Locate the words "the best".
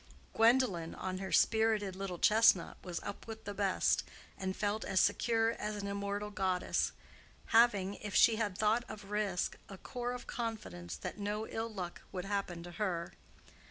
3.45-4.03